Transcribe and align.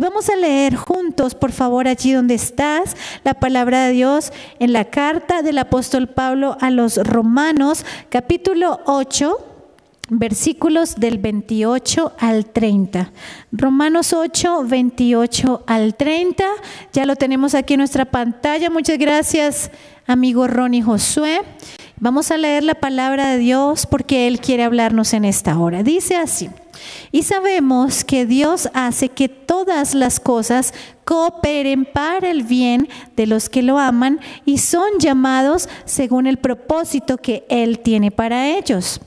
Y 0.00 0.02
vamos 0.02 0.30
a 0.30 0.36
leer 0.36 0.76
juntos, 0.76 1.34
por 1.34 1.52
favor, 1.52 1.86
allí 1.86 2.12
donde 2.12 2.32
estás, 2.32 2.96
la 3.22 3.34
palabra 3.34 3.84
de 3.84 3.92
Dios 3.92 4.32
en 4.58 4.72
la 4.72 4.86
carta 4.86 5.42
del 5.42 5.58
apóstol 5.58 6.08
Pablo 6.08 6.56
a 6.62 6.70
los 6.70 6.96
Romanos, 6.96 7.84
capítulo 8.08 8.80
8 8.86 9.46
versículos 10.08 10.96
del 10.96 11.18
28 11.18 12.14
al 12.18 12.46
30. 12.46 13.12
Romanos 13.52 14.14
8, 14.14 14.64
28 14.64 15.64
al 15.66 15.94
30. 15.94 16.44
Ya 16.94 17.04
lo 17.04 17.14
tenemos 17.14 17.54
aquí 17.54 17.74
en 17.74 17.80
nuestra 17.80 18.06
pantalla. 18.06 18.70
Muchas 18.70 18.96
gracias, 18.96 19.70
amigo 20.06 20.46
Ronnie 20.46 20.80
Josué. 20.80 21.42
Vamos 22.02 22.30
a 22.30 22.38
leer 22.38 22.64
la 22.64 22.74
palabra 22.74 23.28
de 23.28 23.36
Dios 23.36 23.84
porque 23.84 24.26
Él 24.26 24.40
quiere 24.40 24.64
hablarnos 24.64 25.12
en 25.12 25.26
esta 25.26 25.58
hora. 25.58 25.82
Dice 25.82 26.16
así, 26.16 26.48
y 27.12 27.24
sabemos 27.24 28.04
que 28.04 28.24
Dios 28.24 28.70
hace 28.72 29.10
que 29.10 29.28
todas 29.28 29.94
las 29.94 30.18
cosas 30.18 30.72
cooperen 31.04 31.84
para 31.84 32.30
el 32.30 32.42
bien 32.42 32.88
de 33.16 33.26
los 33.26 33.50
que 33.50 33.62
lo 33.62 33.78
aman 33.78 34.18
y 34.46 34.56
son 34.56 34.98
llamados 34.98 35.68
según 35.84 36.26
el 36.26 36.38
propósito 36.38 37.18
que 37.18 37.44
Él 37.50 37.80
tiene 37.80 38.10
para 38.10 38.48
ellos. 38.48 39.02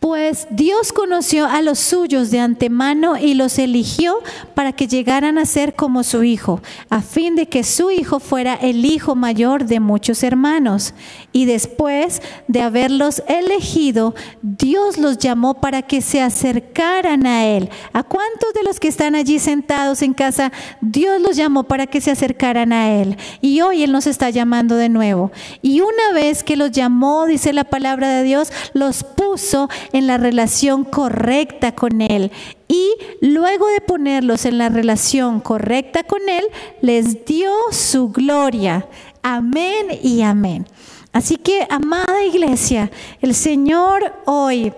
Pues 0.00 0.46
Dios 0.50 0.92
conoció 0.92 1.46
a 1.46 1.62
los 1.62 1.78
suyos 1.78 2.30
de 2.30 2.38
antemano 2.38 3.16
y 3.16 3.34
los 3.34 3.58
eligió 3.58 4.18
para 4.54 4.72
que 4.72 4.86
llegaran 4.86 5.38
a 5.38 5.46
ser 5.46 5.74
como 5.74 6.04
su 6.04 6.22
Hijo, 6.22 6.60
a 6.90 7.00
fin 7.00 7.34
de 7.34 7.46
que 7.46 7.64
su 7.64 7.90
Hijo 7.90 8.20
fuera 8.20 8.54
el 8.54 8.84
Hijo 8.84 9.14
mayor 9.14 9.64
de 9.64 9.80
muchos 9.80 10.22
hermanos. 10.22 10.94
Y 11.32 11.46
después 11.46 12.20
de 12.46 12.60
haberlos 12.60 13.22
elegido, 13.26 14.14
Dios 14.42 14.98
los 14.98 15.18
llamó 15.18 15.54
para 15.54 15.82
que 15.82 16.02
se 16.02 16.20
acercaran 16.20 17.26
a 17.26 17.46
Él. 17.46 17.70
¿A 17.92 18.02
cuántos 18.02 18.52
de 18.52 18.62
los 18.62 18.78
que 18.78 18.88
están 18.88 19.14
allí 19.14 19.38
sentados 19.38 20.02
en 20.02 20.12
casa, 20.12 20.52
Dios 20.80 21.20
los 21.20 21.36
llamó 21.36 21.64
para 21.64 21.86
que 21.86 22.00
se 22.00 22.10
acercaran 22.10 22.72
a 22.72 22.92
Él? 23.00 23.16
Y 23.40 23.62
hoy 23.62 23.82
Él 23.82 23.92
nos 23.92 24.06
está 24.06 24.30
llamando 24.30 24.76
de 24.76 24.90
nuevo. 24.90 25.32
Y 25.62 25.80
una 25.80 26.12
vez 26.14 26.44
que 26.44 26.56
los 26.56 26.70
llamó, 26.70 27.26
dice 27.26 27.52
la 27.52 27.64
palabra 27.64 28.08
de 28.10 28.22
Dios, 28.22 28.52
los 28.74 29.02
puso 29.02 29.68
la 30.02 30.18
relación 30.18 30.84
correcta 30.84 31.72
con 31.72 32.00
Él. 32.00 32.30
Y 32.68 32.90
luego 33.20 33.68
de 33.68 33.80
ponerlos 33.80 34.44
en 34.44 34.58
la 34.58 34.68
relación 34.68 35.40
correcta 35.40 36.04
con 36.04 36.28
Él, 36.28 36.44
les 36.82 37.24
dio 37.24 37.52
su 37.70 38.10
gloria. 38.10 38.86
Amén 39.22 39.86
y 40.02 40.22
amén. 40.22 40.66
Así 41.12 41.36
que, 41.36 41.66
amada 41.70 42.24
iglesia, 42.24 42.90
el 43.22 43.34
Señor 43.34 44.12
hoy 44.26 44.72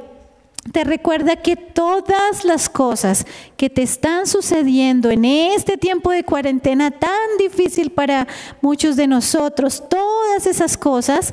te 0.72 0.84
recuerda 0.84 1.36
que 1.36 1.56
todas 1.56 2.44
las 2.44 2.68
cosas 2.68 3.26
que 3.56 3.70
te 3.70 3.82
están 3.82 4.26
sucediendo 4.26 5.10
en 5.10 5.24
este 5.24 5.76
tiempo 5.76 6.10
de 6.10 6.24
cuarentena 6.24 6.90
tan 6.90 7.10
difícil 7.38 7.90
para 7.90 8.26
muchos 8.60 8.96
de 8.96 9.06
nosotros, 9.06 9.82
todas 9.88 10.46
esas 10.46 10.76
cosas 10.76 11.32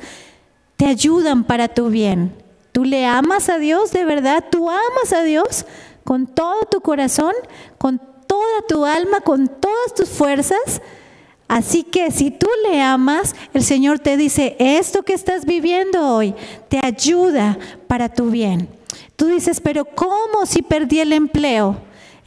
te 0.78 0.86
ayudan 0.86 1.44
para 1.44 1.68
tu 1.68 1.90
bien. 1.90 2.45
¿Tú 2.76 2.84
le 2.84 3.06
amas 3.06 3.48
a 3.48 3.58
Dios 3.58 3.94
de 3.94 4.04
verdad? 4.04 4.44
¿Tú 4.52 4.70
amas 4.70 5.14
a 5.14 5.24
Dios 5.24 5.66
con 6.04 6.28
todo 6.28 6.66
tu 6.70 6.82
corazón, 6.82 7.32
con 7.78 8.02
toda 8.28 8.64
tu 8.68 8.84
alma, 8.84 9.22
con 9.22 9.48
todas 9.48 9.94
tus 9.96 10.10
fuerzas? 10.10 10.82
Así 11.48 11.84
que 11.84 12.12
si 12.12 12.32
tú 12.32 12.50
le 12.68 12.82
amas, 12.82 13.34
el 13.54 13.64
Señor 13.64 14.00
te 14.00 14.18
dice, 14.18 14.58
esto 14.60 15.04
que 15.04 15.14
estás 15.14 15.46
viviendo 15.46 16.06
hoy 16.06 16.36
te 16.68 16.82
ayuda 16.84 17.58
para 17.88 18.10
tu 18.10 18.30
bien. 18.30 18.68
Tú 19.16 19.28
dices, 19.28 19.62
pero 19.62 19.86
¿cómo 19.86 20.46
si 20.46 20.62
perdí 20.62 21.00
el 21.00 21.14
empleo? 21.14 21.78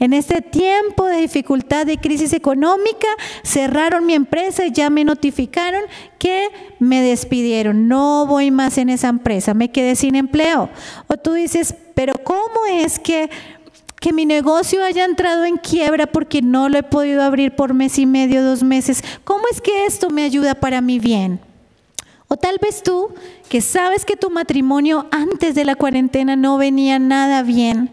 En 0.01 0.13
este 0.13 0.43
tiempo 0.43 1.07
de 1.07 1.19
dificultad, 1.19 1.85
de 1.85 1.99
crisis 1.99 2.33
económica, 2.33 3.09
cerraron 3.43 4.07
mi 4.07 4.15
empresa 4.15 4.65
y 4.65 4.73
ya 4.73 4.91
me 4.91 5.05
notificaron 5.05 5.83
que 6.19 6.51
me 6.79 7.03
despidieron. 7.03 7.89
No 7.89 8.27
voy 8.27 8.53
más 8.53 8.79
en 8.79 8.91
esa 8.91 9.09
empresa, 9.09 9.55
me 9.55 9.73
quedé 9.73 9.97
sin 9.97 10.15
empleo. 10.15 10.71
O 11.09 11.17
tú 11.17 11.33
dices, 11.33 11.75
pero 11.95 12.15
¿cómo 12.23 12.67
es 12.71 13.01
que, 13.01 13.29
que 14.01 14.13
mi 14.13 14.25
negocio 14.25 14.85
haya 14.85 15.05
entrado 15.05 15.45
en 15.45 15.57
quiebra 15.57 16.07
porque 16.07 16.43
no 16.43 16.69
lo 16.69 16.79
he 16.79 16.85
podido 16.85 17.23
abrir 17.23 17.57
por 17.57 17.75
mes 17.75 17.99
y 17.99 18.07
medio, 18.07 18.45
dos 18.45 18.63
meses? 18.63 19.03
¿Cómo 19.25 19.43
es 19.51 19.61
que 19.61 19.85
esto 19.85 20.11
me 20.11 20.23
ayuda 20.23 20.55
para 20.55 20.81
mi 20.81 21.01
bien? 21.01 21.41
O 22.29 22.37
tal 22.37 22.59
vez 22.61 22.85
tú, 22.85 23.09
que 23.49 23.61
sabes 23.61 24.05
que 24.05 24.15
tu 24.15 24.31
matrimonio 24.31 25.07
antes 25.11 25.57
de 25.57 25.65
la 25.65 25.75
cuarentena 25.75 26.37
no 26.37 26.59
venía 26.59 26.99
nada 26.99 27.43
bien, 27.43 27.91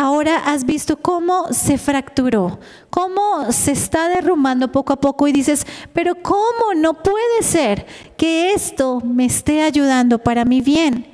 ahora 0.00 0.38
has 0.46 0.64
visto 0.64 0.96
cómo 0.96 1.52
se 1.52 1.76
fracturó, 1.76 2.58
cómo 2.88 3.52
se 3.52 3.72
está 3.72 4.08
derrumbando 4.08 4.72
poco 4.72 4.94
a 4.94 5.00
poco 5.00 5.28
y 5.28 5.32
dices, 5.32 5.66
pero 5.92 6.14
¿cómo 6.14 6.72
no 6.74 6.94
puede 7.02 7.42
ser 7.42 7.86
que 8.16 8.54
esto 8.54 9.02
me 9.04 9.26
esté 9.26 9.60
ayudando 9.60 10.18
para 10.18 10.46
mi 10.46 10.62
bien? 10.62 11.06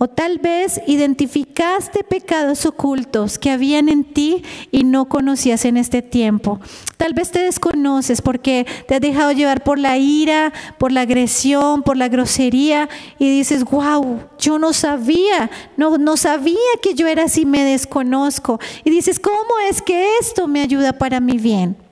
O 0.00 0.06
tal 0.06 0.38
vez 0.38 0.80
identificaste 0.86 2.04
pecados 2.04 2.64
ocultos 2.66 3.36
que 3.36 3.50
habían 3.50 3.88
en 3.88 4.04
ti 4.04 4.44
y 4.70 4.84
no 4.84 5.08
conocías 5.08 5.64
en 5.64 5.76
este 5.76 6.02
tiempo. 6.02 6.60
Tal 6.96 7.14
vez 7.14 7.32
te 7.32 7.40
desconoces 7.40 8.22
porque 8.22 8.64
te 8.86 8.94
has 8.94 9.00
dejado 9.00 9.32
llevar 9.32 9.64
por 9.64 9.76
la 9.80 9.98
ira, 9.98 10.52
por 10.78 10.92
la 10.92 11.00
agresión, 11.00 11.82
por 11.82 11.96
la 11.96 12.08
grosería 12.08 12.88
y 13.18 13.28
dices, 13.28 13.64
wow, 13.64 14.20
yo 14.38 14.60
no 14.60 14.72
sabía, 14.72 15.50
no, 15.76 15.98
no 15.98 16.16
sabía 16.16 16.56
que 16.80 16.94
yo 16.94 17.08
era 17.08 17.24
así, 17.24 17.44
me 17.44 17.64
desconozco. 17.64 18.60
Y 18.84 18.90
dices, 18.90 19.18
¿cómo 19.18 19.58
es 19.68 19.82
que 19.82 20.18
esto 20.20 20.46
me 20.46 20.60
ayuda 20.60 20.92
para 20.92 21.18
mi 21.18 21.38
bien? 21.38 21.87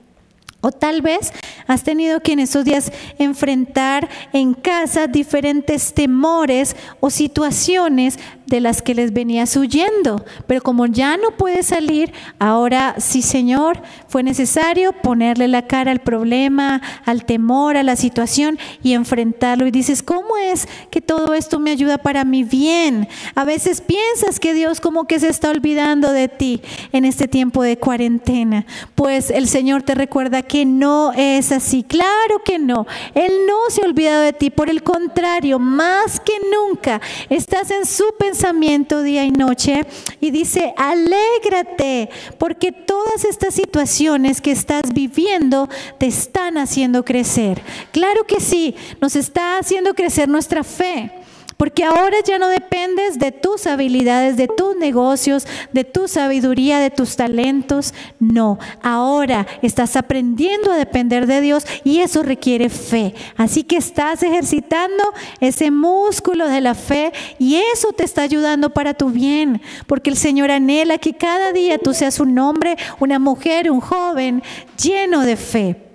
O 0.61 0.71
tal 0.71 1.01
vez 1.01 1.31
has 1.67 1.83
tenido 1.83 2.19
que 2.21 2.31
en 2.31 2.39
esos 2.39 2.65
días 2.65 2.91
enfrentar 3.19 4.09
en 4.33 4.53
casa 4.53 5.07
diferentes 5.07 5.93
temores 5.93 6.75
o 6.99 7.09
situaciones 7.09 8.17
de 8.47 8.61
las 8.61 8.81
que 8.81 8.95
les 8.95 9.13
venías 9.13 9.55
huyendo. 9.55 10.25
Pero 10.47 10.61
como 10.61 10.85
ya 10.85 11.17
no 11.17 11.31
puedes 11.31 11.67
salir, 11.67 12.13
ahora 12.39 12.95
sí, 12.97 13.21
Señor, 13.21 13.81
fue 14.07 14.23
necesario 14.23 14.93
ponerle 14.93 15.47
la 15.47 15.67
cara 15.67 15.91
al 15.91 15.99
problema, 15.99 16.81
al 17.05 17.25
temor, 17.25 17.77
a 17.77 17.83
la 17.83 17.95
situación 17.95 18.57
y 18.81 18.93
enfrentarlo. 18.93 19.67
Y 19.67 19.71
dices, 19.71 20.01
¿cómo 20.01 20.37
es 20.37 20.67
que 20.89 21.01
todo 21.01 21.33
esto 21.33 21.59
me 21.59 21.71
ayuda 21.71 21.97
para 21.97 22.23
mi 22.23 22.43
bien? 22.43 23.07
A 23.35 23.43
veces 23.43 23.81
piensas 23.81 24.39
que 24.39 24.53
Dios 24.53 24.79
como 24.79 25.05
que 25.05 25.19
se 25.19 25.27
está 25.27 25.49
olvidando 25.49 26.11
de 26.11 26.29
ti 26.29 26.61
en 26.93 27.05
este 27.05 27.27
tiempo 27.27 27.63
de 27.63 27.77
cuarentena. 27.77 28.65
Pues 28.95 29.29
el 29.29 29.47
Señor 29.47 29.83
te 29.83 29.95
recuerda 29.95 30.41
que 30.41 30.65
no 30.65 31.11
es 31.13 31.51
así. 31.51 31.83
Claro 31.83 32.41
que 32.45 32.59
no. 32.59 32.87
Él 33.13 33.31
no 33.45 33.69
se 33.69 33.81
ha 33.81 33.85
olvidado 33.85 34.21
de 34.21 34.33
ti. 34.33 34.49
Por 34.49 34.69
el 34.69 34.83
contrario, 34.83 35.59
más 35.59 36.19
que 36.19 36.33
nunca, 36.51 37.01
estás 37.29 37.71
en 37.71 37.85
su 37.85 38.05
pensamiento 38.17 38.36
pensamiento 38.37 39.01
día 39.01 39.25
y 39.25 39.31
noche 39.31 39.83
y 40.21 40.29
dice, 40.29 40.71
alégrate, 40.77 42.07
porque 42.37 42.71
todas 42.71 43.25
estas 43.25 43.55
situaciones 43.55 44.41
que 44.41 44.51
estás 44.51 44.93
viviendo 44.93 45.67
te 45.97 46.05
están 46.05 46.59
haciendo 46.59 47.03
crecer. 47.03 47.59
Claro 47.91 48.25
que 48.25 48.39
sí, 48.39 48.75
nos 49.01 49.15
está 49.15 49.57
haciendo 49.57 49.95
crecer 49.95 50.29
nuestra 50.29 50.63
fe. 50.63 51.11
Porque 51.57 51.83
ahora 51.83 52.17
ya 52.23 52.37
no 52.37 52.49
dependes 52.49 53.17
de 53.17 53.31
tus 53.31 53.65
habilidades, 53.65 54.37
de 54.37 54.47
tus 54.47 54.77
negocios, 54.77 55.47
de 55.73 55.83
tu 55.83 56.07
sabiduría, 56.07 56.79
de 56.79 56.91
tus 56.91 57.15
talentos. 57.15 57.95
No, 58.19 58.59
ahora 58.83 59.47
estás 59.63 59.95
aprendiendo 59.95 60.71
a 60.71 60.77
depender 60.77 61.25
de 61.25 61.41
Dios 61.41 61.65
y 61.83 61.99
eso 61.99 62.21
requiere 62.21 62.69
fe. 62.69 63.15
Así 63.35 63.63
que 63.63 63.77
estás 63.77 64.21
ejercitando 64.21 65.03
ese 65.39 65.71
músculo 65.71 66.47
de 66.47 66.61
la 66.61 66.75
fe 66.75 67.11
y 67.39 67.55
eso 67.73 67.91
te 67.91 68.03
está 68.03 68.21
ayudando 68.21 68.69
para 68.69 68.93
tu 68.93 69.09
bien. 69.09 69.59
Porque 69.87 70.11
el 70.11 70.17
Señor 70.17 70.51
anhela 70.51 70.99
que 70.99 71.15
cada 71.15 71.51
día 71.53 71.79
tú 71.79 71.95
seas 71.95 72.19
un 72.19 72.37
hombre, 72.37 72.77
una 72.99 73.17
mujer, 73.17 73.71
un 73.71 73.81
joven 73.81 74.43
lleno 74.77 75.21
de 75.21 75.35
fe. 75.35 75.86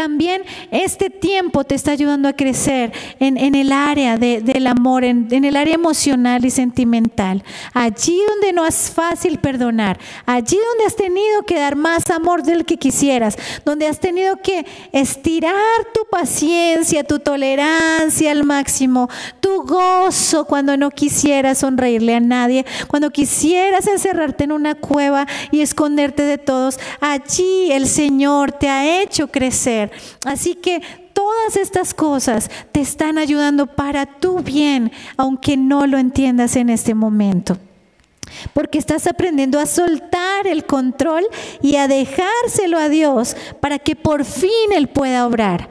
También 0.00 0.44
este 0.70 1.10
tiempo 1.10 1.62
te 1.64 1.74
está 1.74 1.90
ayudando 1.90 2.26
a 2.26 2.32
crecer 2.32 2.90
en, 3.18 3.54
el 3.54 3.70
área 3.70 4.16
del 4.16 4.66
amor, 4.66 5.04
en, 5.04 5.44
el 5.44 5.56
área 5.56 5.74
emocional 5.74 6.42
y 6.42 6.50
sentimental. 6.50 7.44
Allí 7.74 8.18
donde 8.26 8.54
no 8.54 8.66
es 8.66 8.90
fácil 8.90 9.38
perdonar, 9.38 10.00
allí 10.24 10.56
donde 10.70 10.86
has 10.86 10.96
tenido 10.96 11.42
que 11.46 11.56
dar 11.56 11.76
más 11.76 12.08
amor 12.08 12.44
del 12.44 12.64
que 12.64 12.78
quisieras, 12.78 13.36
donde 13.66 13.88
has 13.88 14.00
tenido 14.00 14.38
que 14.38 14.64
estirar 14.90 15.52
tu 15.92 16.00
paciencia, 16.10 17.04
tu 17.04 17.18
tolerancia 17.18 18.30
al 18.30 18.44
máximo, 18.44 19.10
gozo 19.62 20.44
cuando 20.44 20.76
no 20.76 20.90
quisieras 20.90 21.58
sonreírle 21.58 22.14
a 22.16 22.20
nadie, 22.20 22.64
cuando 22.88 23.10
quisieras 23.10 23.86
encerrarte 23.86 24.44
en 24.44 24.52
una 24.52 24.74
cueva 24.74 25.26
y 25.50 25.60
esconderte 25.60 26.22
de 26.22 26.38
todos. 26.38 26.78
Allí 27.00 27.70
el 27.72 27.86
Señor 27.86 28.52
te 28.52 28.68
ha 28.68 29.02
hecho 29.02 29.28
crecer 29.28 29.90
Así 30.24 30.54
que 30.54 30.80
todas 31.12 31.56
estas 31.56 31.94
cosas 31.94 32.50
te 32.72 32.80
están 32.80 33.18
ayudando 33.18 33.66
para 33.66 34.06
tu 34.06 34.40
bien, 34.40 34.92
aunque 35.16 35.56
no 35.56 35.86
lo 35.86 35.98
entiendas 35.98 36.56
en 36.56 36.70
este 36.70 36.94
momento. 36.94 37.58
porque 38.54 38.78
estás 38.78 39.08
aprendiendo 39.08 39.58
a 39.58 39.66
soltar 39.66 40.46
el 40.46 40.64
control 40.64 41.26
y 41.62 41.76
a 41.76 41.88
dejárselo 41.88 42.78
a 42.78 42.88
Dios 42.88 43.36
para 43.60 43.80
que 43.80 43.96
por 43.96 44.24
fin 44.24 44.72
Él 44.72 44.88
pueda 44.88 45.26
obrar. 45.26 45.68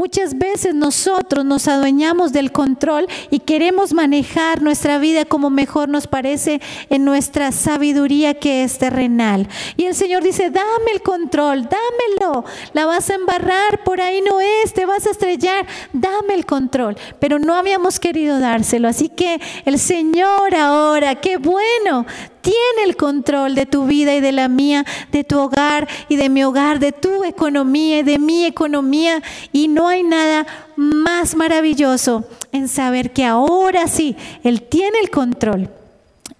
Muchas 0.00 0.38
veces 0.38 0.74
nosotros 0.74 1.44
nos 1.44 1.68
adueñamos 1.68 2.32
del 2.32 2.52
control 2.52 3.06
y 3.30 3.40
queremos 3.40 3.92
manejar 3.92 4.62
nuestra 4.62 4.96
vida 4.96 5.26
como 5.26 5.50
mejor 5.50 5.90
nos 5.90 6.06
parece 6.06 6.62
en 6.88 7.04
nuestra 7.04 7.52
sabiduría 7.52 8.32
que 8.32 8.64
es 8.64 8.78
terrenal. 8.78 9.46
Y 9.76 9.84
el 9.84 9.94
Señor 9.94 10.22
dice, 10.22 10.48
dame 10.48 10.92
el 10.94 11.02
control, 11.02 11.68
dámelo. 11.68 12.46
La 12.72 12.86
vas 12.86 13.10
a 13.10 13.14
embarrar, 13.16 13.84
por 13.84 14.00
ahí 14.00 14.22
no 14.22 14.40
es, 14.40 14.72
te 14.72 14.86
vas 14.86 15.06
a 15.06 15.10
estrellar, 15.10 15.66
dame 15.92 16.32
el 16.32 16.46
control. 16.46 16.96
Pero 17.18 17.38
no 17.38 17.52
habíamos 17.52 18.00
querido 18.00 18.40
dárselo. 18.40 18.88
Así 18.88 19.10
que 19.10 19.38
el 19.66 19.78
Señor 19.78 20.54
ahora, 20.54 21.16
qué 21.16 21.36
bueno, 21.36 22.06
tiene 22.40 22.84
el 22.84 22.96
control 22.96 23.54
de 23.54 23.66
tu 23.66 23.86
vida 23.86 24.14
y 24.14 24.20
de 24.20 24.32
la 24.32 24.48
mía, 24.48 24.84
de 25.12 25.24
tu 25.24 25.38
hogar 25.38 25.88
y 26.08 26.16
de 26.16 26.28
mi 26.28 26.44
hogar, 26.44 26.78
de 26.78 26.92
tu 26.92 27.24
economía 27.24 28.00
y 28.00 28.02
de 28.02 28.18
mi 28.18 28.44
economía. 28.44 29.22
Y 29.52 29.68
no 29.68 29.88
hay 29.88 30.02
nada 30.02 30.46
más 30.76 31.34
maravilloso 31.34 32.24
en 32.52 32.68
saber 32.68 33.12
que 33.12 33.24
ahora 33.24 33.86
sí, 33.86 34.16
Él 34.42 34.62
tiene 34.62 34.98
el 35.00 35.10
control. 35.10 35.70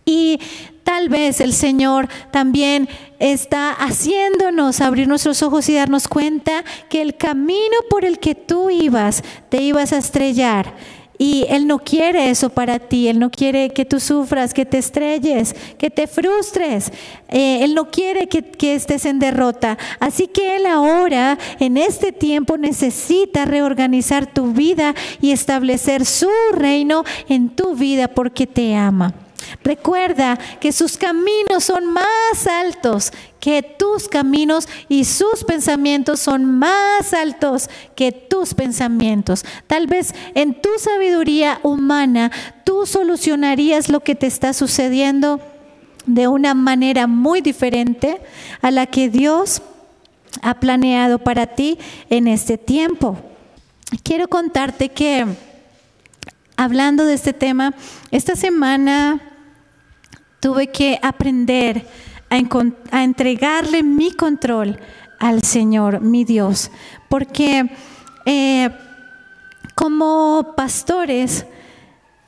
Y 0.05 0.41
tal 0.85 1.09
vez 1.09 1.41
el 1.41 1.53
Señor 1.53 2.09
también 2.31 2.89
está 3.19 3.71
haciéndonos 3.73 4.81
abrir 4.81 5.07
nuestros 5.07 5.43
ojos 5.43 5.69
y 5.69 5.75
darnos 5.75 6.09
cuenta 6.09 6.65
que 6.89 7.03
el 7.03 7.17
camino 7.17 7.77
por 7.89 8.05
el 8.05 8.19
que 8.19 8.35
tú 8.35 8.71
ibas, 8.71 9.23
te 9.51 9.63
ibas 9.63 9.93
a 9.93 9.99
estrellar 9.99 10.75
y 11.21 11.45
Él 11.51 11.67
no 11.67 11.81
quiere 11.81 12.31
eso 12.31 12.49
para 12.49 12.79
ti, 12.79 13.09
Él 13.09 13.19
no 13.19 13.31
quiere 13.31 13.69
que 13.69 13.85
tú 13.85 14.01
sufras, 14.01 14.55
que 14.55 14.65
te 14.65 14.79
estrelles, 14.79 15.55
que 15.77 15.91
te 15.91 16.07
frustres, 16.07 16.91
eh, 17.29 17.63
Él 17.63 17.75
no 17.75 17.91
quiere 17.91 18.27
que, 18.27 18.43
que 18.43 18.75
estés 18.75 19.05
en 19.05 19.19
derrota. 19.19 19.77
Así 19.99 20.29
que 20.29 20.57
Él 20.57 20.65
ahora, 20.65 21.37
en 21.59 21.77
este 21.77 22.13
tiempo, 22.13 22.57
necesita 22.57 23.45
reorganizar 23.45 24.33
tu 24.33 24.55
vida 24.55 24.95
y 25.21 25.33
establecer 25.33 26.07
su 26.07 26.31
reino 26.55 27.05
en 27.29 27.51
tu 27.51 27.75
vida 27.75 28.09
porque 28.09 28.47
te 28.47 28.75
ama. 28.75 29.13
Recuerda 29.63 30.39
que 30.61 30.73
sus 30.73 30.97
caminos 30.97 31.65
son 31.65 31.87
más 31.87 32.47
altos 32.49 33.13
que 33.41 33.63
tus 33.63 34.09
caminos 34.09 34.69
y 34.89 35.05
sus 35.05 35.45
pensamientos 35.45 36.21
son 36.21 36.45
más 36.45 37.13
altos 37.15 37.71
que 37.95 38.13
tus 38.13 38.55
pensamientos. 38.55 39.45
Tal 39.67 39.87
vez 39.87 40.15
en 40.35 40.61
tu 40.61 40.71
sabiduría 40.79 41.59
humana 41.63 42.31
tú 42.65 42.87
solucionarías 42.87 43.89
lo 43.89 44.01
que 44.01 44.15
te 44.15 44.27
está 44.27 44.53
sucediendo 44.53 45.41
de 46.07 46.29
una 46.29 46.55
manera 46.55 47.07
muy 47.07 47.41
diferente 47.41 48.21
a 48.63 48.71
la 48.71 48.87
que 48.87 49.09
Dios 49.09 49.63
ha 50.43 50.55
planeado 50.61 51.19
para 51.19 51.47
ti 51.47 51.79
en 52.09 52.29
este 52.29 52.59
tiempo. 52.59 53.19
Quiero 54.03 54.29
contarte 54.29 54.91
que 54.91 55.27
hablando 56.57 57.05
de 57.05 57.15
este 57.15 57.33
tema, 57.33 57.75
esta 58.11 58.37
semana 58.37 59.30
tuve 60.41 60.69
que 60.69 60.99
aprender 61.03 61.87
a, 62.31 63.03
entregarle 63.03 63.83
mi 63.83 64.13
control 64.13 64.79
al 65.19 65.43
Señor, 65.43 66.01
mi 66.01 66.25
Dios, 66.25 66.71
porque 67.09 67.71
eh, 68.25 68.71
como 69.75 70.55
pastores 70.57 71.47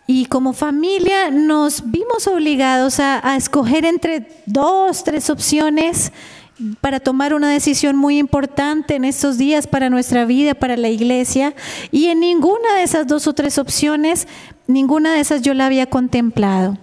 y 0.07 0.27
como 0.27 0.53
familia 0.53 1.31
nos 1.31 1.91
vimos 1.91 2.27
obligados 2.27 3.01
a, 3.01 3.37
escoger 3.37 3.85
entre 3.85 4.29
dos, 4.47 5.05
tres 5.05 5.31
opciones 5.31 6.13
para 6.81 7.01
tomar 7.01 7.35
una 7.35 7.51
decisión 7.51 7.97
muy 7.97 8.19
importante 8.19 8.95
en 8.95 9.05
estos 9.05 9.39
días 9.39 9.67
para 9.67 9.91
nuestra 9.91 10.25
vida, 10.25 10.55
para 10.55 10.77
la 10.77 10.89
iglesia. 10.89 11.55
Y 11.91 12.07
en 12.07 12.21
ninguna 12.21 12.77
de 12.77 12.83
esas 12.83 13.07
dos 13.07 13.27
o 13.27 13.33
tres 13.33 13.59
opciones, 13.59 14.29
ninguna 14.67 15.15
de 15.15 15.21
esas 15.21 15.43
yo 15.43 15.55
la 15.55 15.67
había 15.67 15.87
contemplado. 15.87 16.77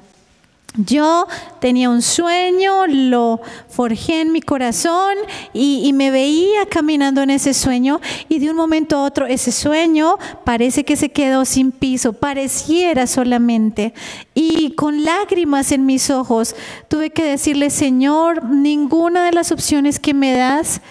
Yo 0.77 1.27
tenía 1.59 1.89
un 1.89 2.03
sueño, 2.03 2.85
lo 2.87 3.41
forjé 3.67 4.21
en 4.21 4.31
mi 4.31 4.41
corazón 4.41 5.15
y, 5.51 5.91
me 5.93 6.11
veía 6.11 6.67
caminando 6.67 7.21
en 7.23 7.31
ese 7.31 7.53
sueño 7.53 7.99
y 8.29 8.39
de 8.39 8.51
un 8.51 8.55
momento 8.55 8.97
a 8.97 9.03
otro 9.03 9.25
ese 9.25 9.51
sueño 9.51 10.17
parece 10.45 10.85
que 10.85 10.95
se 10.95 11.09
quedó 11.09 11.43
sin 11.45 11.71
piso, 11.71 12.13
pareciera 12.13 13.07
solamente. 13.07 13.93
Y 14.35 14.71
con 14.75 15.03
lágrimas 15.03 15.71
en 15.71 15.85
mis 15.85 16.11
ojos 16.11 16.55
tuve 16.87 17.09
que 17.09 17.23
decirle, 17.23 17.71
Señor, 17.71 18.45
ninguna 18.45 19.25
de 19.25 19.31
las 19.31 19.51
opciones 19.51 19.99
que 19.99 20.13
me 20.13 20.33
das 20.33 20.81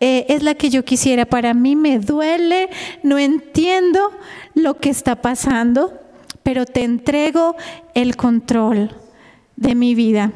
eh, 0.00 0.26
es 0.28 0.42
la 0.42 0.56
que 0.56 0.68
yo 0.68 0.84
quisiera. 0.84 1.26
Para 1.26 1.54
mí 1.54 1.76
me 1.76 2.00
duele, 2.00 2.68
no 3.04 3.18
entiendo 3.18 4.10
lo 4.54 4.78
que 4.78 4.90
está 4.90 5.22
pasando, 5.22 5.92
pero 6.42 6.66
te 6.66 6.82
entrego 6.82 7.54
el 7.94 8.16
control 8.16 8.90
de 9.58 9.74
mi 9.74 9.94
vida. 9.94 10.32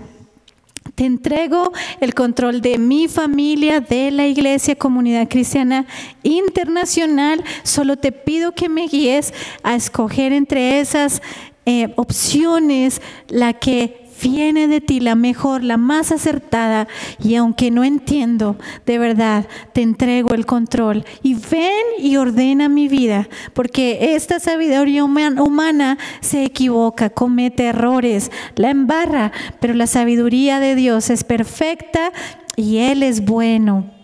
Te 0.94 1.04
entrego 1.04 1.72
el 2.00 2.12
control 2.12 2.60
de 2.60 2.76
mi 2.76 3.08
familia, 3.08 3.80
de 3.80 4.10
la 4.10 4.26
iglesia, 4.26 4.74
comunidad 4.74 5.28
cristiana 5.28 5.86
internacional. 6.22 7.42
Solo 7.62 7.96
te 7.96 8.12
pido 8.12 8.52
que 8.52 8.68
me 8.68 8.88
guíes 8.88 9.32
a 9.62 9.74
escoger 9.74 10.32
entre 10.32 10.80
esas 10.80 11.22
eh, 11.64 11.92
opciones 11.96 13.00
la 13.28 13.52
que 13.52 14.01
viene 14.22 14.68
de 14.68 14.80
ti 14.80 15.00
la 15.00 15.14
mejor, 15.14 15.64
la 15.64 15.76
más 15.76 16.12
acertada. 16.12 16.88
Y 17.22 17.34
aunque 17.34 17.70
no 17.70 17.84
entiendo, 17.84 18.56
de 18.86 18.98
verdad, 18.98 19.46
te 19.72 19.82
entrego 19.82 20.34
el 20.34 20.46
control. 20.46 21.04
Y 21.22 21.34
ven 21.34 21.84
y 21.98 22.16
ordena 22.16 22.68
mi 22.68 22.88
vida, 22.88 23.28
porque 23.54 24.14
esta 24.14 24.40
sabiduría 24.40 25.04
humana 25.04 25.98
se 26.20 26.44
equivoca, 26.44 27.10
comete 27.10 27.66
errores, 27.66 28.30
la 28.56 28.70
embarra, 28.70 29.32
pero 29.60 29.74
la 29.74 29.86
sabiduría 29.86 30.60
de 30.60 30.74
Dios 30.74 31.10
es 31.10 31.24
perfecta 31.24 32.12
y 32.56 32.78
Él 32.78 33.02
es 33.02 33.24
bueno. 33.24 34.01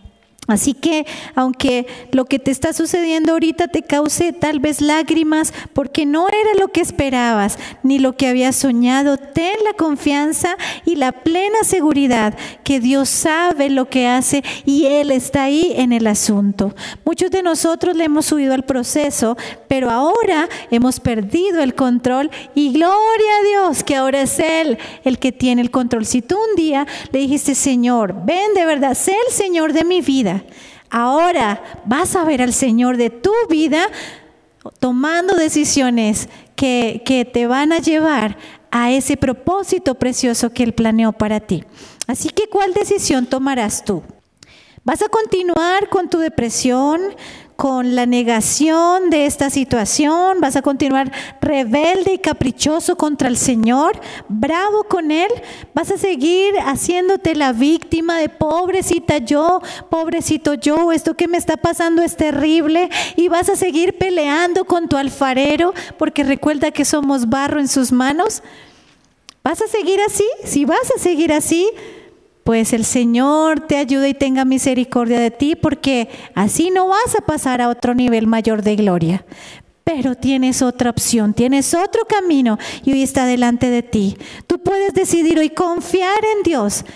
Así 0.48 0.72
que 0.72 1.06
aunque 1.34 1.86
lo 2.10 2.24
que 2.24 2.38
te 2.38 2.50
está 2.50 2.72
sucediendo 2.72 3.32
ahorita 3.32 3.68
te 3.68 3.82
cause 3.82 4.32
tal 4.32 4.60
vez 4.60 4.80
lágrimas 4.80 5.52
porque 5.74 6.06
no 6.06 6.26
era 6.28 6.58
lo 6.58 6.68
que 6.68 6.80
esperabas 6.80 7.58
ni 7.82 7.98
lo 7.98 8.16
que 8.16 8.28
habías 8.28 8.56
soñado, 8.56 9.18
ten 9.18 9.52
la 9.64 9.74
confianza 9.74 10.56
y 10.86 10.96
la 10.96 11.12
plena 11.12 11.64
seguridad 11.64 12.34
que 12.64 12.80
Dios 12.80 13.10
sabe 13.10 13.68
lo 13.68 13.90
que 13.90 14.08
hace 14.08 14.42
y 14.64 14.86
Él 14.86 15.10
está 15.10 15.44
ahí 15.44 15.74
en 15.76 15.92
el 15.92 16.06
asunto. 16.06 16.74
Muchos 17.04 17.30
de 17.30 17.42
nosotros 17.42 17.94
le 17.94 18.04
hemos 18.04 18.24
subido 18.24 18.54
al 18.54 18.64
proceso, 18.64 19.36
pero 19.68 19.90
ahora 19.90 20.48
hemos 20.70 20.98
perdido 20.98 21.62
el 21.62 21.74
control 21.74 22.30
y 22.54 22.72
gloria 22.72 22.96
a 23.40 23.46
Dios 23.46 23.84
que 23.84 23.96
ahora 23.96 24.22
es 24.22 24.38
Él 24.38 24.78
el 25.04 25.18
que 25.18 25.30
tiene 25.30 25.60
el 25.60 25.70
control. 25.70 26.06
Si 26.06 26.22
tú 26.22 26.36
un 26.36 26.56
día 26.56 26.86
le 27.12 27.18
dijiste, 27.18 27.54
Señor, 27.54 28.24
ven 28.24 28.54
de 28.54 28.64
verdad, 28.64 28.94
sé 28.94 29.14
el 29.26 29.34
Señor 29.34 29.72
de 29.72 29.84
mi 29.84 30.00
vida, 30.00 30.37
Ahora 30.90 31.62
vas 31.84 32.16
a 32.16 32.24
ver 32.24 32.42
al 32.42 32.52
Señor 32.52 32.96
de 32.96 33.10
tu 33.10 33.32
vida 33.48 33.86
tomando 34.80 35.34
decisiones 35.34 36.28
que, 36.56 37.02
que 37.04 37.24
te 37.24 37.46
van 37.46 37.72
a 37.72 37.78
llevar 37.78 38.36
a 38.70 38.90
ese 38.90 39.16
propósito 39.16 39.94
precioso 39.94 40.50
que 40.50 40.62
Él 40.62 40.72
planeó 40.72 41.12
para 41.12 41.40
ti. 41.40 41.64
Así 42.06 42.30
que, 42.30 42.48
¿cuál 42.48 42.74
decisión 42.74 43.26
tomarás 43.26 43.84
tú? 43.84 44.02
¿Vas 44.84 45.02
a 45.02 45.08
continuar 45.08 45.88
con 45.88 46.08
tu 46.08 46.18
depresión, 46.18 47.00
con 47.58 47.96
la 47.96 48.06
negación 48.06 49.10
de 49.10 49.26
esta 49.26 49.50
situación, 49.50 50.40
vas 50.40 50.54
a 50.54 50.62
continuar 50.62 51.10
rebelde 51.40 52.12
y 52.12 52.18
caprichoso 52.18 52.94
contra 52.94 53.26
el 53.26 53.36
Señor, 53.36 54.00
bravo 54.28 54.84
con 54.84 55.10
Él, 55.10 55.28
vas 55.74 55.90
a 55.90 55.98
seguir 55.98 56.54
haciéndote 56.60 57.34
la 57.34 57.52
víctima 57.52 58.16
de 58.20 58.28
pobrecita 58.28 59.18
yo, 59.18 59.60
pobrecito 59.90 60.54
yo, 60.54 60.92
esto 60.92 61.14
que 61.14 61.26
me 61.26 61.36
está 61.36 61.56
pasando 61.56 62.00
es 62.00 62.16
terrible 62.16 62.90
y 63.16 63.26
vas 63.26 63.48
a 63.48 63.56
seguir 63.56 63.98
peleando 63.98 64.64
con 64.64 64.88
tu 64.88 64.96
alfarero 64.96 65.74
porque 65.98 66.22
recuerda 66.22 66.70
que 66.70 66.84
somos 66.84 67.28
barro 67.28 67.58
en 67.58 67.66
sus 67.66 67.90
manos. 67.90 68.44
¿Vas 69.42 69.60
a 69.62 69.66
seguir 69.66 69.98
así? 70.06 70.26
Si 70.44 70.64
vas 70.64 70.92
a 70.94 71.00
seguir 71.00 71.32
así, 71.32 71.68
pues 72.48 72.72
el 72.72 72.86
Señor 72.86 73.60
te 73.60 73.76
ayude 73.76 74.08
y 74.08 74.14
tenga 74.14 74.46
misericordia 74.46 75.20
de 75.20 75.30
ti, 75.30 75.54
porque 75.54 76.08
así 76.34 76.70
no 76.70 76.88
vas 76.88 77.14
a 77.14 77.20
pasar 77.20 77.60
a 77.60 77.68
otro 77.68 77.94
nivel 77.94 78.26
mayor 78.26 78.62
de 78.62 78.74
gloria. 78.74 79.26
Pero 79.84 80.14
tienes 80.14 80.62
otra 80.62 80.88
opción, 80.88 81.34
tienes 81.34 81.74
otro 81.74 82.06
camino 82.06 82.56
y 82.86 82.92
hoy 82.92 83.02
está 83.02 83.26
delante 83.26 83.68
de 83.68 83.82
ti. 83.82 84.16
Tú 84.46 84.62
puedes 84.62 84.94
decidir 84.94 85.38
hoy 85.38 85.50
confiar 85.50 86.24
en 86.24 86.42
Dios 86.42 86.86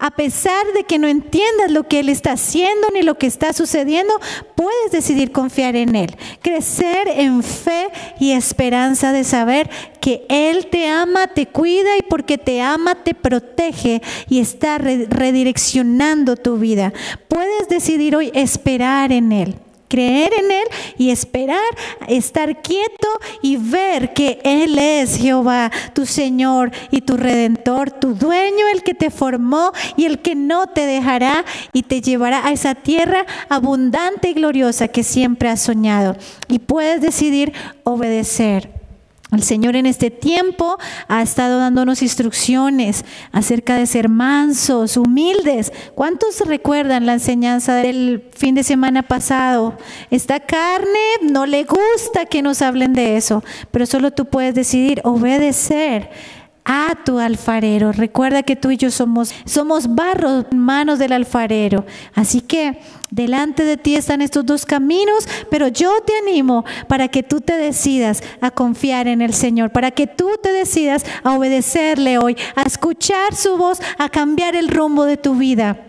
A 0.00 0.12
pesar 0.12 0.64
de 0.74 0.84
que 0.84 0.98
no 0.98 1.08
entiendas 1.08 1.72
lo 1.72 1.88
que 1.88 1.98
Él 1.98 2.08
está 2.08 2.32
haciendo 2.32 2.88
ni 2.94 3.02
lo 3.02 3.18
que 3.18 3.26
está 3.26 3.52
sucediendo, 3.52 4.14
puedes 4.54 4.92
decidir 4.92 5.32
confiar 5.32 5.74
en 5.74 5.96
Él. 5.96 6.16
Crecer 6.40 7.08
en 7.08 7.42
fe 7.42 7.88
y 8.20 8.30
esperanza 8.30 9.12
de 9.12 9.24
saber 9.24 9.68
que 10.00 10.24
Él 10.28 10.68
te 10.70 10.86
ama, 10.86 11.26
te 11.26 11.46
cuida 11.46 11.96
y 11.98 12.02
porque 12.02 12.38
te 12.38 12.60
ama 12.62 12.94
te 13.02 13.14
protege 13.14 14.00
y 14.28 14.38
está 14.38 14.78
redireccionando 14.78 16.36
tu 16.36 16.58
vida. 16.58 16.92
Puedes 17.26 17.68
decidir 17.68 18.14
hoy 18.14 18.30
esperar 18.34 19.10
en 19.10 19.32
Él 19.32 19.56
creer 19.88 20.32
en 20.34 20.50
Él 20.50 20.64
y 20.96 21.10
esperar, 21.10 21.58
estar 22.06 22.62
quieto 22.62 23.08
y 23.42 23.56
ver 23.56 24.12
que 24.14 24.40
Él 24.44 24.78
es 24.78 25.16
Jehová, 25.16 25.70
tu 25.94 26.06
Señor 26.06 26.70
y 26.90 27.00
tu 27.00 27.16
Redentor, 27.16 27.90
tu 27.90 28.14
dueño, 28.14 28.66
el 28.72 28.82
que 28.82 28.94
te 28.94 29.10
formó 29.10 29.72
y 29.96 30.04
el 30.04 30.20
que 30.20 30.34
no 30.34 30.66
te 30.68 30.86
dejará 30.86 31.44
y 31.72 31.82
te 31.82 32.00
llevará 32.00 32.46
a 32.46 32.52
esa 32.52 32.74
tierra 32.74 33.26
abundante 33.48 34.30
y 34.30 34.34
gloriosa 34.34 34.88
que 34.88 35.02
siempre 35.02 35.48
has 35.48 35.60
soñado. 35.60 36.16
Y 36.48 36.60
puedes 36.60 37.00
decidir 37.00 37.52
obedecer. 37.84 38.77
El 39.30 39.42
Señor 39.42 39.76
en 39.76 39.84
este 39.84 40.10
tiempo 40.10 40.78
ha 41.06 41.20
estado 41.20 41.58
dándonos 41.58 42.00
instrucciones 42.00 43.04
acerca 43.30 43.76
de 43.76 43.86
ser 43.86 44.08
mansos, 44.08 44.96
humildes. 44.96 45.70
¿Cuántos 45.94 46.40
recuerdan 46.46 47.04
la 47.04 47.12
enseñanza 47.12 47.74
del 47.74 48.24
fin 48.34 48.54
de 48.54 48.62
semana 48.62 49.02
pasado? 49.02 49.76
Esta 50.10 50.40
carne 50.40 50.88
no 51.20 51.44
le 51.44 51.64
gusta 51.64 52.24
que 52.24 52.40
nos 52.40 52.62
hablen 52.62 52.94
de 52.94 53.18
eso, 53.18 53.44
pero 53.70 53.84
solo 53.84 54.12
tú 54.12 54.24
puedes 54.24 54.54
decidir 54.54 55.02
obedecer 55.04 56.08
a 56.68 56.94
tu 57.02 57.18
alfarero. 57.18 57.92
Recuerda 57.92 58.42
que 58.42 58.54
tú 58.54 58.70
y 58.70 58.76
yo 58.76 58.90
somos, 58.90 59.34
somos 59.46 59.94
barro 59.94 60.44
en 60.50 60.58
manos 60.58 60.98
del 60.98 61.12
alfarero. 61.12 61.86
Así 62.14 62.42
que 62.42 62.78
delante 63.10 63.64
de 63.64 63.78
ti 63.78 63.96
están 63.96 64.20
estos 64.20 64.44
dos 64.44 64.66
caminos, 64.66 65.26
pero 65.50 65.68
yo 65.68 65.90
te 66.02 66.12
animo 66.18 66.66
para 66.86 67.08
que 67.08 67.22
tú 67.22 67.40
te 67.40 67.56
decidas 67.56 68.22
a 68.42 68.50
confiar 68.50 69.08
en 69.08 69.22
el 69.22 69.32
Señor, 69.32 69.72
para 69.72 69.92
que 69.92 70.06
tú 70.06 70.32
te 70.42 70.52
decidas 70.52 71.06
a 71.24 71.32
obedecerle 71.32 72.18
hoy, 72.18 72.36
a 72.54 72.62
escuchar 72.62 73.34
su 73.34 73.56
voz, 73.56 73.80
a 73.96 74.10
cambiar 74.10 74.54
el 74.54 74.68
rumbo 74.68 75.06
de 75.06 75.16
tu 75.16 75.36
vida 75.36 75.80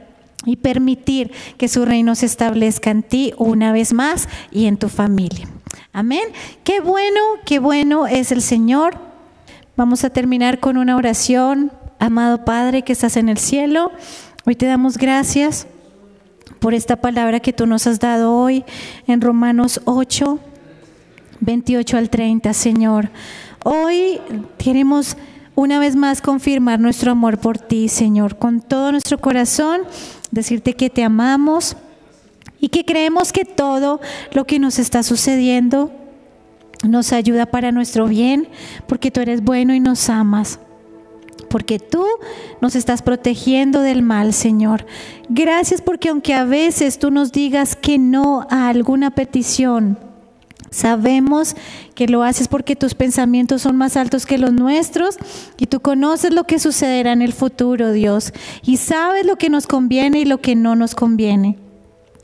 y 0.45 0.55
permitir 0.55 1.33
que 1.57 1.67
su 1.67 1.83
reino 1.83 2.15
se 2.15 2.25
establezca 2.25 2.89
en 2.89 3.03
ti 3.03 3.33
una 3.37 3.73
vez 3.73 3.91
más 3.91 4.29
y 4.49 4.67
en 4.67 4.77
tu 4.77 4.87
familia. 4.87 5.49
Amén. 5.91 6.29
Qué 6.63 6.79
bueno, 6.79 7.19
qué 7.45 7.59
bueno 7.59 8.07
es 8.07 8.31
el 8.31 8.41
Señor. 8.41 9.08
Vamos 9.79 10.03
a 10.03 10.09
terminar 10.09 10.59
con 10.59 10.75
una 10.75 10.97
oración. 10.97 11.71
Amado 11.99 12.43
Padre 12.43 12.81
que 12.81 12.91
estás 12.91 13.15
en 13.15 13.29
el 13.29 13.37
cielo, 13.37 13.93
hoy 14.45 14.57
te 14.57 14.65
damos 14.65 14.97
gracias 14.97 15.67
por 16.59 16.73
esta 16.73 16.97
palabra 16.97 17.39
que 17.39 17.53
tú 17.53 17.65
nos 17.65 17.87
has 17.87 17.97
dado 18.01 18.35
hoy 18.35 18.65
en 19.07 19.21
Romanos 19.21 19.79
8, 19.85 20.37
28 21.39 21.97
al 21.97 22.09
30, 22.09 22.53
Señor. 22.53 23.09
Hoy 23.63 24.19
queremos 24.57 25.15
una 25.55 25.79
vez 25.79 25.95
más 25.95 26.19
confirmar 26.21 26.81
nuestro 26.81 27.13
amor 27.13 27.37
por 27.37 27.57
ti, 27.57 27.87
Señor, 27.87 28.37
con 28.37 28.59
todo 28.59 28.91
nuestro 28.91 29.17
corazón, 29.19 29.83
decirte 30.29 30.73
que 30.73 30.89
te 30.89 31.05
amamos 31.05 31.77
y 32.59 32.67
que 32.67 32.83
creemos 32.83 33.31
que 33.31 33.45
todo 33.45 34.01
lo 34.33 34.43
que 34.43 34.59
nos 34.59 34.77
está 34.77 35.03
sucediendo 35.03 35.89
nos 36.87 37.11
ayuda 37.13 37.45
para 37.45 37.71
nuestro 37.71 38.07
bien, 38.07 38.47
porque 38.87 39.11
tú 39.11 39.19
eres 39.19 39.43
bueno 39.43 39.73
y 39.73 39.79
nos 39.79 40.09
amas. 40.09 40.59
Porque 41.49 41.79
tú 41.79 42.05
nos 42.61 42.75
estás 42.75 43.01
protegiendo 43.01 43.81
del 43.81 44.03
mal, 44.03 44.33
Señor. 44.33 44.85
Gracias 45.29 45.81
porque 45.81 46.09
aunque 46.09 46.33
a 46.33 46.43
veces 46.43 46.99
tú 46.99 47.09
nos 47.09 47.31
digas 47.31 47.75
que 47.75 47.97
no 47.97 48.45
a 48.49 48.69
alguna 48.69 49.11
petición, 49.11 49.97
Sabemos 50.71 51.55
que 51.95 52.07
lo 52.07 52.21
haces 52.21 52.47
porque 52.47 52.75
tus 52.75 52.93
pensamientos 52.93 53.63
son 53.63 53.75
más 53.75 53.97
altos 53.97 54.25
que 54.25 54.37
los 54.37 54.53
nuestros 54.53 55.17
y 55.57 55.65
tú 55.65 55.79
conoces 55.79 56.31
lo 56.31 56.43
que 56.43 56.59
sucederá 56.59 57.11
en 57.11 57.23
el 57.23 57.33
futuro, 57.33 57.91
Dios, 57.91 58.33
y 58.63 58.77
sabes 58.77 59.25
lo 59.25 59.37
que 59.37 59.49
nos 59.49 59.65
conviene 59.65 60.19
y 60.19 60.25
lo 60.25 60.41
que 60.41 60.55
no 60.55 60.75
nos 60.75 60.93
conviene. 60.93 61.57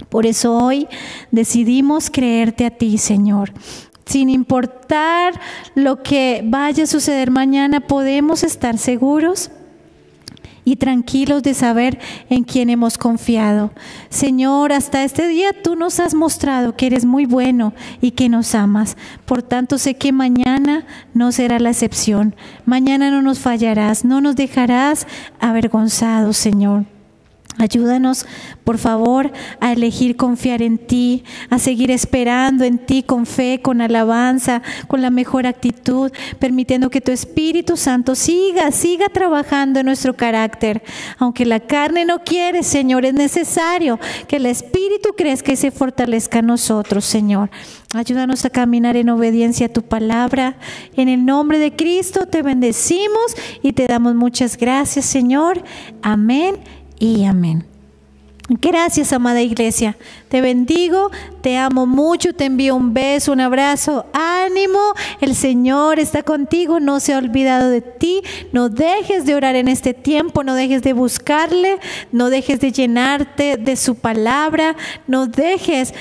Por 0.09 0.27
eso 0.27 0.55
hoy 0.57 0.87
decidimos 1.31 2.11
creerte 2.11 2.65
a 2.65 2.69
ti, 2.69 2.97
Señor 2.97 3.51
sin 4.05 4.29
importar 4.29 5.39
lo 5.73 6.03
que 6.03 6.41
vaya 6.45 6.83
a 6.83 6.87
suceder 6.87 7.31
mañana, 7.31 7.81
podemos 7.81 8.43
estar 8.43 8.77
seguros 8.77 9.51
y 10.65 10.75
tranquilos 10.77 11.43
de 11.43 11.53
saber 11.53 11.99
en 12.29 12.43
quién 12.43 12.69
hemos 12.69 12.97
confiado. 12.97 13.71
Señor, 14.09 14.73
hasta 14.73 15.03
este 15.03 15.27
día 15.27 15.51
tú 15.63 15.75
nos 15.75 15.99
has 15.99 16.13
mostrado 16.13 16.75
que 16.75 16.87
eres 16.87 17.05
muy 17.05 17.25
bueno 17.25 17.73
y 18.01 18.11
que 18.11 18.27
nos 18.27 18.55
amas. 18.55 18.97
Por 19.25 19.43
tanto, 19.43 19.77
sé 19.77 19.95
que 19.95 20.11
mañana 20.11 20.85
no 21.13 21.31
será 21.31 21.59
la 21.59 21.69
excepción. 21.69 22.35
Mañana 22.65 23.11
no 23.11 23.21
nos 23.21 23.39
fallarás, 23.39 24.03
no 24.03 24.19
nos 24.21 24.35
dejarás 24.35 25.07
avergonzados, 25.39 26.35
Señor. 26.35 26.94
Ayúdanos, 27.57 28.25
por 28.65 28.77
favor, 28.77 29.31
a 29.61 29.71
elegir 29.71 30.17
confiar 30.17 30.61
en 30.61 30.77
ti, 30.77 31.23
a 31.49 31.57
seguir 31.57 31.89
esperando 31.89 32.65
en 32.65 32.77
ti 32.77 33.01
con 33.01 33.25
fe, 33.25 33.61
con 33.61 33.79
alabanza, 33.79 34.61
con 34.87 35.01
la 35.01 35.09
mejor 35.09 35.47
actitud, 35.47 36.11
permitiendo 36.37 36.89
que 36.89 36.99
tu 36.99 37.13
Espíritu 37.13 37.77
Santo 37.77 38.13
siga, 38.13 38.71
siga 38.71 39.07
trabajando 39.07 39.79
en 39.79 39.85
nuestro 39.85 40.15
carácter. 40.15 40.83
Aunque 41.17 41.45
la 41.45 41.61
carne 41.61 42.03
no 42.03 42.23
quiere, 42.25 42.61
Señor, 42.61 43.05
es 43.05 43.13
necesario 43.13 43.99
que 44.27 44.35
el 44.35 44.47
Espíritu 44.47 45.13
crezca 45.15 45.53
y 45.53 45.55
se 45.55 45.71
fortalezca 45.71 46.39
en 46.39 46.47
nosotros, 46.47 47.05
Señor. 47.05 47.49
Ayúdanos 47.93 48.43
a 48.43 48.49
caminar 48.49 48.97
en 48.97 49.09
obediencia 49.09 49.67
a 49.67 49.69
tu 49.69 49.81
palabra. 49.81 50.57
En 50.97 51.07
el 51.07 51.25
nombre 51.25 51.57
de 51.57 51.73
Cristo 51.73 52.25
te 52.25 52.41
bendecimos 52.41 53.37
y 53.61 53.71
te 53.71 53.87
damos 53.87 54.13
muchas 54.15 54.57
gracias, 54.57 55.05
Señor. 55.05 55.63
Amén 56.01 56.57
y 56.99 57.25
amén. 57.25 57.65
Gracias, 58.47 59.11
amada 59.11 59.41
iglesia. 59.41 59.97
Te 60.29 60.39
bendigo, 60.39 61.09
te 61.41 61.57
amo 61.57 61.87
mucho, 61.87 62.33
te 62.33 62.45
envío 62.45 62.75
un 62.75 62.93
beso, 62.93 63.31
un 63.31 63.39
abrazo, 63.39 64.05
ánimo. 64.13 64.79
El 65.19 65.33
Señor 65.33 65.99
está 65.99 66.21
contigo, 66.21 66.79
no 66.79 66.99
se 66.99 67.13
ha 67.13 67.17
olvidado 67.17 67.71
de 67.71 67.81
ti. 67.81 68.21
No 68.51 68.69
dejes 68.69 69.25
de 69.25 69.33
orar 69.33 69.55
en 69.55 69.67
este 69.67 69.95
tiempo, 69.95 70.43
no 70.43 70.53
dejes 70.53 70.83
de 70.83 70.93
buscarle, 70.93 71.79
no 72.11 72.29
dejes 72.29 72.59
de 72.59 72.71
llenarte 72.71 73.57
de 73.57 73.75
su 73.75 73.95
palabra, 73.95 74.75
no 75.07 75.25
dejes 75.25 75.95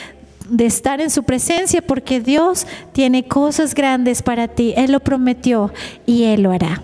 de 0.46 0.66
estar 0.66 1.00
en 1.00 1.08
su 1.08 1.22
presencia 1.22 1.80
porque 1.80 2.20
Dios 2.20 2.66
tiene 2.92 3.26
cosas 3.26 3.74
grandes 3.74 4.20
para 4.20 4.48
ti. 4.48 4.74
Él 4.76 4.92
lo 4.92 5.00
prometió 5.00 5.72
y 6.04 6.24
Él 6.24 6.42
lo 6.42 6.52
hará. 6.52 6.82